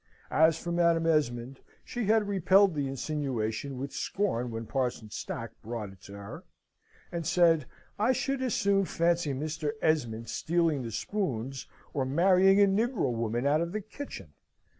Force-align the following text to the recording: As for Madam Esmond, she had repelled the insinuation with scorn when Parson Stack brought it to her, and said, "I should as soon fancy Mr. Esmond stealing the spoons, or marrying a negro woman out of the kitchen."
As 0.31 0.57
for 0.57 0.71
Madam 0.71 1.05
Esmond, 1.05 1.59
she 1.85 2.05
had 2.05 2.27
repelled 2.27 2.73
the 2.73 2.87
insinuation 2.87 3.77
with 3.77 3.93
scorn 3.93 4.49
when 4.49 4.65
Parson 4.65 5.11
Stack 5.11 5.51
brought 5.61 5.91
it 5.91 6.01
to 6.05 6.13
her, 6.13 6.43
and 7.11 7.23
said, 7.23 7.67
"I 7.99 8.11
should 8.11 8.41
as 8.41 8.55
soon 8.55 8.85
fancy 8.85 9.31
Mr. 9.31 9.73
Esmond 9.79 10.27
stealing 10.27 10.81
the 10.81 10.89
spoons, 10.89 11.67
or 11.93 12.03
marrying 12.05 12.59
a 12.59 12.65
negro 12.65 13.13
woman 13.13 13.45
out 13.45 13.61
of 13.61 13.73
the 13.73 13.81
kitchen." 13.81 14.33